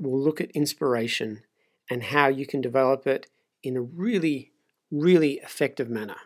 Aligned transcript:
will 0.00 0.18
look 0.18 0.40
at 0.40 0.50
inspiration 0.52 1.42
and 1.90 2.04
how 2.04 2.28
you 2.28 2.46
can 2.46 2.60
develop 2.60 3.06
it 3.06 3.26
in 3.62 3.76
a 3.76 3.82
really, 3.82 4.52
really 4.90 5.34
effective 5.42 5.88
manner. 5.88 6.16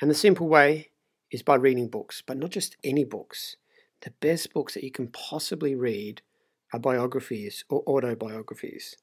And 0.00 0.10
the 0.10 0.14
simple 0.14 0.48
way 0.48 0.90
is 1.30 1.42
by 1.42 1.56
reading 1.56 1.88
books, 1.88 2.22
but 2.26 2.38
not 2.38 2.50
just 2.50 2.76
any 2.82 3.04
books. 3.04 3.56
The 4.02 4.12
best 4.20 4.52
books 4.52 4.74
that 4.74 4.84
you 4.84 4.90
can 4.90 5.08
possibly 5.08 5.74
read 5.74 6.22
are 6.72 6.80
biographies 6.80 7.64
or 7.68 7.82
autobiographies. 7.86 8.96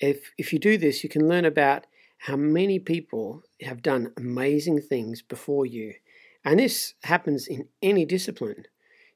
If, 0.00 0.32
if 0.36 0.52
you 0.52 0.58
do 0.58 0.76
this, 0.76 1.02
you 1.02 1.08
can 1.08 1.28
learn 1.28 1.44
about 1.44 1.86
how 2.18 2.36
many 2.36 2.78
people 2.78 3.42
have 3.62 3.82
done 3.82 4.12
amazing 4.16 4.80
things 4.80 5.22
before 5.22 5.66
you. 5.66 5.94
And 6.44 6.58
this 6.58 6.94
happens 7.04 7.46
in 7.46 7.68
any 7.82 8.04
discipline. 8.04 8.64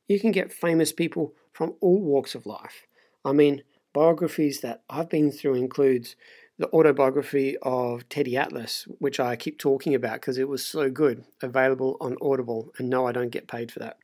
You 0.07 0.21
can 0.21 0.31
get 0.33 0.53
famous 0.53 0.93
people 0.93 1.35
from 1.53 1.75
all 1.81 2.01
walks 2.01 2.35
of 2.35 2.47
life. 2.47 2.87
I 3.25 3.33
mean, 3.33 3.63
biographies 3.93 4.61
that 4.61 4.83
I've 4.89 5.09
been 5.09 5.31
through 5.31 5.55
includes 5.55 6.17
the 6.59 6.71
autobiography 6.71 7.57
of 7.63 8.09
Teddy 8.09 8.37
Atlas, 8.37 8.87
which 8.99 9.19
I 9.19 9.37
keep 9.37 9.59
talking 9.59 9.95
about 9.95 10.15
because 10.15 10.39
it 10.39 10.49
was 10.49 10.65
so 10.65 10.91
good, 10.91 11.25
available 11.43 11.97
on 12.01 12.17
Audible, 12.21 12.73
and 12.79 12.89
no, 12.89 13.07
I 13.07 13.13
don't 13.13 13.31
get 13.31 13.49
paid 13.49 13.73
for 13.73 13.79
that. 13.81 13.99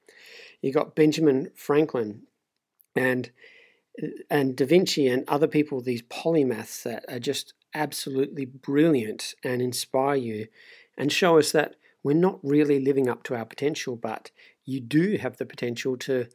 You 0.61 0.72
got 0.72 0.97
Benjamin 0.97 1.50
Franklin 1.55 2.22
and 2.97 3.30
and 4.30 4.56
Da 4.56 4.64
Vinci 4.64 5.08
and 5.08 5.25
other 5.28 5.48
people, 5.48 5.80
these 5.80 6.02
polymaths 6.02 6.84
that 6.84 7.05
are 7.08 7.19
just 7.19 7.55
absolutely 7.75 8.45
brilliant 8.45 9.34
and 9.42 9.61
inspire 9.61 10.14
you 10.14 10.47
and 10.97 11.12
show 11.12 11.39
us 11.39 11.52
that 11.52 11.75
we're 12.02 12.12
not 12.14 12.39
really 12.42 12.78
living 12.80 13.08
up 13.08 13.23
to 13.25 13.34
our 13.34 13.45
potential, 13.45 13.97
but 13.97 14.30
you 14.64 14.80
do 14.80 15.17
have 15.17 15.36
the 15.36 15.47
potential 15.47 15.97
to 15.97 16.28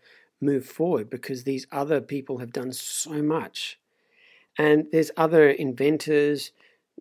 move 0.44 0.66
forward 0.66 1.10
because 1.10 1.44
these 1.44 1.68
other 1.72 2.02
people 2.02 2.38
have 2.38 2.54
done 2.54 2.72
so 2.72 3.22
much. 3.22 3.80
And 4.58 4.86
there's 4.92 5.12
other 5.18 5.50
inventors, 5.50 6.52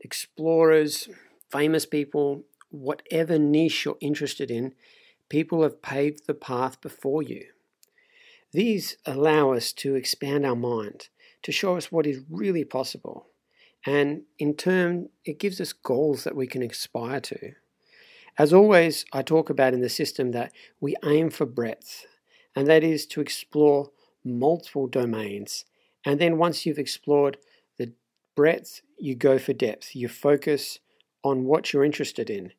explorers, 0.00 1.08
famous 1.50 1.84
people, 1.84 2.44
whatever 2.70 3.38
niche 3.38 3.84
you're 3.84 3.98
interested 4.00 4.50
in, 4.50 4.74
people 5.28 5.62
have 5.62 5.82
paved 5.82 6.26
the 6.26 6.34
path 6.34 6.80
before 6.80 7.22
you. 7.22 7.44
These 8.52 8.96
allow 9.06 9.52
us 9.52 9.72
to 9.74 9.94
expand 9.94 10.46
our 10.46 10.56
mind, 10.56 11.08
to 11.42 11.52
show 11.52 11.76
us 11.76 11.92
what 11.92 12.06
is 12.06 12.20
really 12.30 12.64
possible. 12.64 13.28
And 13.84 14.22
in 14.38 14.54
turn, 14.54 15.08
it 15.24 15.38
gives 15.38 15.60
us 15.60 15.72
goals 15.72 16.24
that 16.24 16.36
we 16.36 16.46
can 16.46 16.62
aspire 16.62 17.20
to. 17.20 17.52
As 18.38 18.52
always, 18.52 19.04
I 19.12 19.22
talk 19.22 19.50
about 19.50 19.74
in 19.74 19.80
the 19.80 19.88
system 19.88 20.32
that 20.32 20.52
we 20.80 20.96
aim 21.04 21.30
for 21.30 21.44
breadth 21.44 22.06
and 22.54 22.66
that 22.66 22.84
is 22.84 23.06
to 23.06 23.20
explore 23.20 23.90
multiple 24.24 24.86
domains. 24.86 25.64
And 26.04 26.20
then 26.20 26.38
once 26.38 26.66
you've 26.66 26.78
explored 26.78 27.38
the 27.78 27.92
breadth, 28.36 28.82
you 28.98 29.14
go 29.14 29.38
for 29.38 29.52
depth. 29.52 29.94
You 29.94 30.08
focus 30.08 30.78
on 31.22 31.44
what 31.44 31.72
you're 31.72 31.84
interested 31.84 32.28
in. 32.30 32.52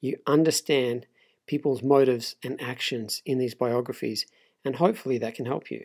You 0.00 0.16
understand 0.26 1.06
people's 1.46 1.82
motives 1.82 2.36
and 2.44 2.60
actions 2.60 3.22
in 3.26 3.38
these 3.38 3.54
biographies, 3.54 4.26
and 4.64 4.76
hopefully 4.76 5.18
that 5.18 5.34
can 5.34 5.46
help 5.46 5.70
you. 5.70 5.84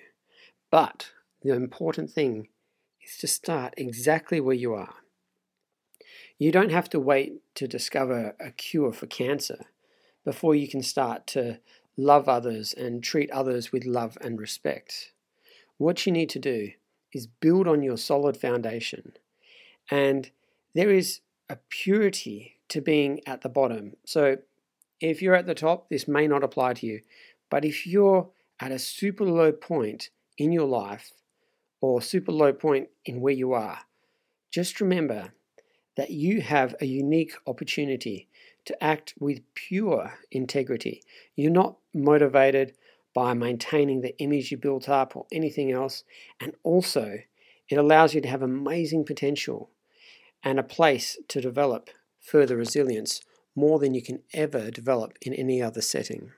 But 0.70 1.12
the 1.42 1.54
important 1.54 2.12
thing 2.12 2.50
is 3.04 3.18
to 3.18 3.28
start 3.28 3.74
exactly 3.78 4.40
where 4.40 4.56
you 4.56 4.74
are. 4.74 4.94
You 6.38 6.52
don't 6.52 6.72
have 6.72 6.90
to 6.90 7.00
wait 7.00 7.42
to 7.56 7.68
discover 7.68 8.36
a 8.40 8.52
cure 8.52 8.92
for 8.92 9.08
cancer 9.08 9.66
before 10.26 10.56
you 10.56 10.68
can 10.68 10.82
start 10.82 11.26
to 11.28 11.60
love 11.98 12.28
others 12.28 12.74
and 12.74 13.04
treat 13.04 13.32
others 13.32 13.72
with 13.72 13.86
love 13.86 14.18
and 14.22 14.40
respect. 14.40 15.12
What 15.78 16.06
you 16.06 16.12
need 16.12 16.30
to 16.32 16.40
do 16.40 16.72
is 17.14 17.28
build 17.28 17.68
on 17.68 17.82
your 17.82 17.98
solid 17.98 18.38
foundation. 18.38 19.14
And 19.90 20.30
there 20.74 20.90
is 20.90 21.22
a 21.50 21.58
purity 21.70 22.58
to 22.70 22.82
being 22.82 23.22
at 23.26 23.42
the 23.42 23.50
bottom. 23.50 23.94
So 24.06 24.38
if 25.00 25.22
you're 25.22 25.36
at 25.36 25.46
the 25.46 25.56
top, 25.56 25.90
this 25.90 26.08
may 26.08 26.28
not 26.28 26.44
apply 26.44 26.74
to 26.76 26.86
you. 26.86 27.02
But 27.50 27.64
if 27.64 27.86
you're 27.86 28.30
at 28.60 28.72
a 28.72 28.80
super 28.80 29.26
low 29.26 29.52
point 29.52 30.10
in 30.38 30.52
your 30.52 30.68
life 30.68 31.12
or 31.82 32.02
super 32.02 32.32
low 32.32 32.52
point 32.54 32.90
in 33.06 33.22
where 33.22 33.34
you 33.34 33.54
are, 33.54 33.80
just 34.52 34.82
remember 34.82 35.34
that 35.96 36.12
you 36.12 36.42
have 36.42 36.76
a 36.82 36.86
unique 36.86 37.34
opportunity 37.48 38.28
to 38.66 38.84
act 38.84 39.14
with 39.20 39.42
pure 39.54 40.14
integrity. 40.32 41.04
You're 41.36 41.52
not 41.52 41.78
motivated 41.94 42.74
by 43.14 43.34
maintaining 43.34 44.02
the 44.02 44.18
image 44.20 44.52
you 44.52 44.58
built 44.58 44.90
up 44.90 45.16
or 45.16 45.26
anything 45.32 45.72
else. 45.72 46.04
And 46.40 46.54
also, 46.64 47.20
it 47.70 47.78
allows 47.78 48.14
you 48.14 48.22
to 48.22 48.28
have 48.28 48.42
amazing 48.42 49.06
potential 49.06 49.70
and 50.44 50.60
a 50.60 50.64
place 50.64 51.18
to 51.30 51.42
develop 51.42 51.90
further 52.20 52.58
resilience 52.58 53.22
more 53.56 53.80
than 53.80 53.94
you 53.94 54.02
can 54.02 54.22
ever 54.34 54.70
develop 54.70 55.18
in 55.22 55.34
any 55.34 55.62
other 55.62 55.82
setting. 55.82 56.32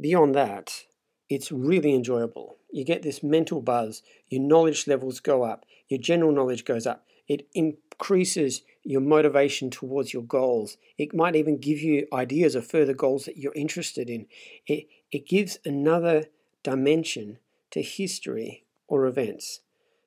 Beyond 0.00 0.34
that, 0.34 0.84
it's 1.28 1.50
really 1.50 1.94
enjoyable. 1.94 2.56
You 2.70 2.84
get 2.84 3.02
this 3.02 3.22
mental 3.22 3.60
buzz, 3.60 4.02
your 4.28 4.42
knowledge 4.42 4.86
levels 4.86 5.20
go 5.20 5.42
up, 5.42 5.66
your 5.88 6.00
general 6.00 6.32
knowledge 6.32 6.64
goes 6.64 6.86
up. 6.86 7.04
It 7.28 7.48
increases 7.52 8.62
your 8.84 9.00
motivation 9.00 9.70
towards 9.70 10.12
your 10.12 10.22
goals. 10.22 10.76
It 10.98 11.14
might 11.14 11.36
even 11.36 11.58
give 11.58 11.80
you 11.80 12.06
ideas 12.12 12.54
of 12.54 12.66
further 12.66 12.94
goals 12.94 13.24
that 13.24 13.36
you're 13.36 13.52
interested 13.54 14.10
in. 14.10 14.26
It, 14.66 14.88
it 15.10 15.28
gives 15.28 15.58
another 15.64 16.24
dimension 16.62 17.38
to 17.70 17.82
history 17.82 18.64
or 18.88 19.06
events. 19.06 19.60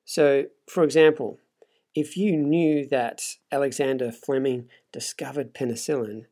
So, 0.03 0.45
for 0.67 0.83
example, 0.83 1.39
if 1.95 2.17
you 2.17 2.35
knew 2.35 2.85
that 2.89 3.37
Alexander 3.51 4.11
Fleming 4.11 4.69
discovered 4.91 5.53
penicillin, 5.53 6.25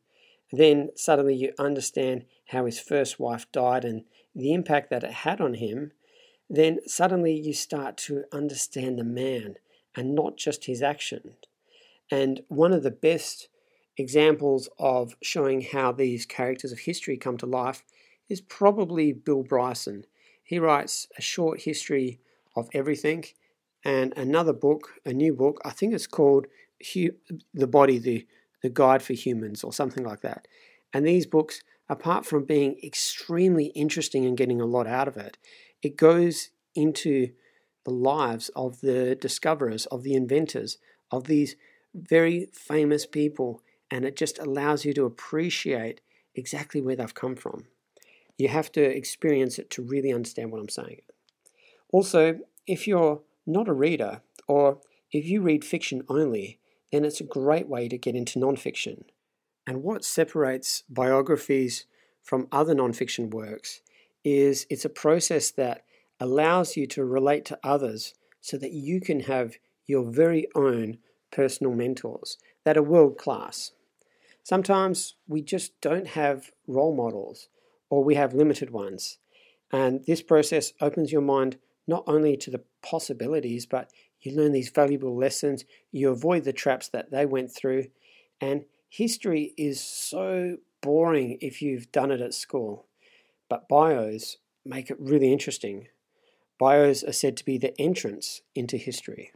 then 0.52 0.90
suddenly 0.94 1.34
you 1.34 1.52
understand 1.58 2.26
how 2.48 2.66
his 2.66 2.78
first 2.78 3.18
wife 3.18 3.50
died 3.50 3.84
and 3.84 4.04
the 4.34 4.52
impact 4.52 4.90
that 4.90 5.04
it 5.04 5.12
had 5.12 5.40
on 5.40 5.54
him, 5.54 5.92
then 6.50 6.78
suddenly 6.86 7.34
you 7.34 7.52
start 7.52 7.96
to 7.96 8.24
understand 8.32 8.98
the 8.98 9.04
man 9.04 9.56
and 9.96 10.14
not 10.14 10.36
just 10.36 10.66
his 10.66 10.82
action. 10.82 11.34
And 12.10 12.42
one 12.48 12.72
of 12.72 12.82
the 12.82 12.90
best 12.90 13.48
examples 13.96 14.68
of 14.78 15.16
showing 15.22 15.62
how 15.62 15.92
these 15.92 16.26
characters 16.26 16.72
of 16.72 16.80
history 16.80 17.16
come 17.16 17.36
to 17.38 17.46
life 17.46 17.84
is 18.28 18.40
probably 18.40 19.12
Bill 19.12 19.42
Bryson. 19.42 20.04
He 20.42 20.58
writes 20.58 21.08
a 21.18 21.22
short 21.22 21.62
history 21.62 22.20
of 22.56 22.68
everything 22.72 23.24
and 23.84 24.12
another 24.16 24.52
book, 24.52 24.94
a 25.04 25.12
new 25.12 25.34
book, 25.34 25.60
I 25.64 25.70
think 25.70 25.92
it's 25.94 26.06
called 26.06 26.46
The 26.94 27.66
Body, 27.66 27.98
the, 27.98 28.26
the 28.62 28.70
Guide 28.70 29.02
for 29.02 29.12
Humans, 29.12 29.62
or 29.62 29.72
something 29.72 30.04
like 30.04 30.22
that. 30.22 30.48
And 30.92 31.06
these 31.06 31.26
books, 31.26 31.60
apart 31.88 32.24
from 32.24 32.44
being 32.44 32.78
extremely 32.82 33.66
interesting 33.66 34.24
and 34.24 34.38
getting 34.38 34.60
a 34.60 34.66
lot 34.66 34.86
out 34.86 35.08
of 35.08 35.16
it, 35.16 35.36
it 35.82 35.96
goes 35.96 36.50
into 36.74 37.32
the 37.84 37.92
lives 37.92 38.50
of 38.56 38.80
the 38.80 39.14
discoverers, 39.14 39.84
of 39.86 40.02
the 40.02 40.14
inventors, 40.14 40.78
of 41.10 41.24
these 41.24 41.56
very 41.94 42.48
famous 42.52 43.06
people, 43.06 43.62
and 43.90 44.04
it 44.04 44.16
just 44.16 44.38
allows 44.38 44.84
you 44.84 44.92
to 44.94 45.04
appreciate 45.04 46.00
exactly 46.34 46.80
where 46.80 46.96
they've 46.96 47.14
come 47.14 47.36
from. 47.36 47.64
You 48.36 48.48
have 48.48 48.72
to 48.72 48.82
experience 48.82 49.58
it 49.58 49.70
to 49.70 49.82
really 49.82 50.12
understand 50.12 50.50
what 50.50 50.60
I'm 50.60 50.68
saying. 50.68 51.02
Also, 51.92 52.40
if 52.66 52.88
you're 52.88 53.20
not 53.46 53.68
a 53.68 53.72
reader, 53.72 54.22
or 54.48 54.80
if 55.12 55.26
you 55.26 55.40
read 55.40 55.64
fiction 55.64 56.02
only, 56.08 56.58
then 56.90 57.04
it's 57.04 57.20
a 57.20 57.24
great 57.24 57.68
way 57.68 57.88
to 57.88 57.98
get 57.98 58.16
into 58.16 58.40
nonfiction. 58.40 59.04
And 59.66 59.82
what 59.82 60.04
separates 60.04 60.82
biographies 60.88 61.86
from 62.22 62.48
other 62.50 62.74
nonfiction 62.74 63.30
works 63.30 63.80
is 64.24 64.66
it's 64.70 64.84
a 64.84 64.90
process 64.90 65.50
that 65.52 65.84
allows 66.18 66.76
you 66.76 66.86
to 66.88 67.04
relate 67.04 67.44
to 67.44 67.58
others 67.62 68.14
so 68.40 68.56
that 68.58 68.72
you 68.72 69.00
can 69.00 69.20
have 69.20 69.56
your 69.86 70.10
very 70.10 70.48
own 70.54 70.98
personal 71.34 71.74
mentors 71.74 72.38
that 72.64 72.76
are 72.76 72.82
world 72.82 73.18
class. 73.18 73.72
Sometimes 74.42 75.14
we 75.26 75.42
just 75.42 75.80
don't 75.80 76.08
have 76.08 76.52
role 76.66 76.94
models 76.94 77.48
or 77.90 78.04
we 78.04 78.14
have 78.14 78.34
limited 78.34 78.70
ones. 78.70 79.18
And 79.72 80.04
this 80.06 80.22
process 80.22 80.72
opens 80.80 81.12
your 81.12 81.22
mind 81.22 81.58
not 81.86 82.04
only 82.06 82.36
to 82.36 82.50
the 82.50 82.62
possibilities, 82.82 83.66
but 83.66 83.90
you 84.20 84.34
learn 84.34 84.52
these 84.52 84.70
valuable 84.70 85.16
lessons, 85.16 85.64
you 85.90 86.10
avoid 86.10 86.44
the 86.44 86.52
traps 86.52 86.88
that 86.88 87.10
they 87.10 87.26
went 87.26 87.54
through, 87.54 87.86
and 88.40 88.64
history 88.88 89.52
is 89.58 89.80
so 89.80 90.56
boring 90.80 91.38
if 91.40 91.60
you've 91.60 91.92
done 91.92 92.10
it 92.10 92.20
at 92.20 92.34
school. 92.34 92.86
But 93.48 93.68
bios 93.68 94.38
make 94.64 94.90
it 94.90 94.98
really 94.98 95.32
interesting. 95.32 95.88
Bios 96.58 97.02
are 97.04 97.12
said 97.12 97.36
to 97.38 97.44
be 97.44 97.58
the 97.58 97.78
entrance 97.80 98.40
into 98.54 98.76
history. 98.76 99.32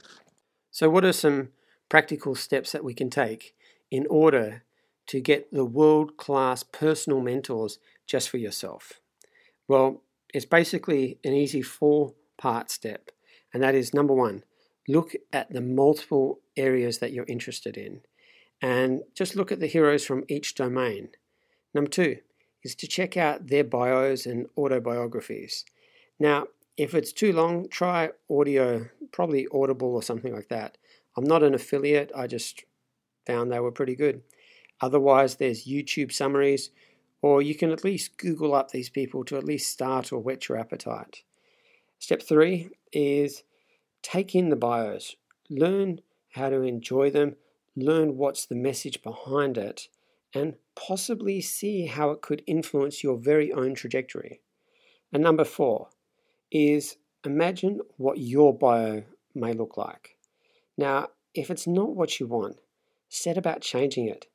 So, 0.70 0.88
what 0.88 1.04
are 1.04 1.12
some 1.12 1.48
practical 1.88 2.34
steps 2.34 2.72
that 2.72 2.84
we 2.84 2.94
can 2.94 3.10
take 3.10 3.54
in 3.90 4.06
order 4.08 4.64
to 5.06 5.20
get 5.20 5.52
the 5.52 5.64
world 5.64 6.16
class 6.16 6.62
personal 6.62 7.20
mentors 7.20 7.78
just 8.06 8.28
for 8.28 8.38
yourself? 8.38 9.00
Well, 9.66 10.02
it's 10.34 10.44
basically 10.44 11.18
an 11.24 11.32
easy 11.32 11.62
four 11.62 12.14
part 12.36 12.70
step, 12.70 13.10
and 13.52 13.62
that 13.62 13.74
is 13.74 13.94
number 13.94 14.14
one, 14.14 14.44
look 14.86 15.14
at 15.32 15.52
the 15.52 15.60
multiple 15.60 16.40
areas 16.56 16.98
that 16.98 17.12
you're 17.12 17.26
interested 17.26 17.76
in 17.76 18.00
and 18.60 19.02
just 19.14 19.36
look 19.36 19.52
at 19.52 19.60
the 19.60 19.66
heroes 19.66 20.04
from 20.04 20.24
each 20.28 20.54
domain. 20.54 21.10
Number 21.74 21.90
two 21.90 22.18
is 22.64 22.74
to 22.76 22.86
check 22.86 23.16
out 23.16 23.48
their 23.48 23.64
bios 23.64 24.26
and 24.26 24.46
autobiographies. 24.56 25.64
Now, 26.18 26.48
if 26.76 26.94
it's 26.94 27.12
too 27.12 27.32
long, 27.32 27.68
try 27.68 28.10
audio, 28.30 28.86
probably 29.12 29.46
Audible 29.52 29.94
or 29.94 30.02
something 30.02 30.34
like 30.34 30.48
that. 30.48 30.78
I'm 31.18 31.24
not 31.24 31.42
an 31.42 31.52
affiliate, 31.52 32.12
I 32.14 32.28
just 32.28 32.62
found 33.26 33.50
they 33.50 33.58
were 33.58 33.72
pretty 33.72 33.96
good. 33.96 34.22
Otherwise, 34.80 35.34
there's 35.34 35.66
YouTube 35.66 36.12
summaries, 36.12 36.70
or 37.22 37.42
you 37.42 37.56
can 37.56 37.72
at 37.72 37.82
least 37.82 38.18
Google 38.18 38.54
up 38.54 38.70
these 38.70 38.88
people 38.88 39.24
to 39.24 39.36
at 39.36 39.42
least 39.42 39.72
start 39.72 40.12
or 40.12 40.20
whet 40.20 40.48
your 40.48 40.56
appetite. 40.56 41.24
Step 41.98 42.22
three 42.22 42.70
is 42.92 43.42
take 44.00 44.36
in 44.36 44.48
the 44.48 44.54
bios, 44.54 45.16
learn 45.50 46.02
how 46.34 46.50
to 46.50 46.62
enjoy 46.62 47.10
them, 47.10 47.34
learn 47.74 48.16
what's 48.16 48.46
the 48.46 48.54
message 48.54 49.02
behind 49.02 49.58
it, 49.58 49.88
and 50.32 50.54
possibly 50.76 51.40
see 51.40 51.86
how 51.86 52.10
it 52.10 52.22
could 52.22 52.44
influence 52.46 53.02
your 53.02 53.16
very 53.16 53.52
own 53.52 53.74
trajectory. 53.74 54.40
And 55.12 55.24
number 55.24 55.44
four 55.44 55.88
is 56.52 56.96
imagine 57.24 57.80
what 57.96 58.18
your 58.18 58.56
bio 58.56 59.02
may 59.34 59.52
look 59.52 59.76
like. 59.76 60.17
Now, 60.78 61.08
if 61.34 61.50
it's 61.50 61.66
not 61.66 61.96
what 61.96 62.18
you 62.18 62.26
want, 62.26 62.56
set 63.08 63.36
about 63.36 63.60
changing 63.60 64.06
it. 64.06 64.26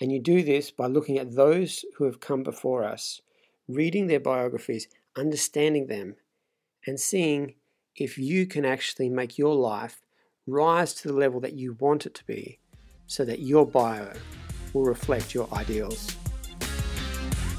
And 0.00 0.12
you 0.12 0.20
do 0.20 0.42
this 0.42 0.70
by 0.70 0.86
looking 0.86 1.18
at 1.18 1.34
those 1.34 1.84
who 1.96 2.04
have 2.04 2.20
come 2.20 2.42
before 2.42 2.84
us, 2.84 3.22
reading 3.66 4.06
their 4.06 4.20
biographies, 4.20 4.88
understanding 5.16 5.86
them, 5.86 6.16
and 6.86 7.00
seeing 7.00 7.54
if 7.96 8.18
you 8.18 8.46
can 8.46 8.64
actually 8.64 9.08
make 9.08 9.38
your 9.38 9.54
life 9.54 10.02
rise 10.46 10.92
to 10.94 11.08
the 11.08 11.14
level 11.14 11.40
that 11.40 11.54
you 11.54 11.76
want 11.78 12.04
it 12.04 12.14
to 12.14 12.26
be 12.26 12.58
so 13.06 13.24
that 13.24 13.40
your 13.40 13.66
bio 13.66 14.12
will 14.72 14.84
reflect 14.84 15.34
your 15.34 15.48
ideals. 15.54 16.16